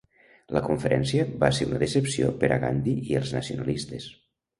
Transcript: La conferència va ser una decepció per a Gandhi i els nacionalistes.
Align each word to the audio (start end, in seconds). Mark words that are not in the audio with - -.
La 0.55 0.61
conferència 0.67 1.25
va 1.43 1.49
ser 1.57 1.67
una 1.71 1.81
decepció 1.83 2.31
per 2.45 2.49
a 2.55 2.57
Gandhi 2.65 2.95
i 3.11 3.19
els 3.21 3.35
nacionalistes. 3.37 4.09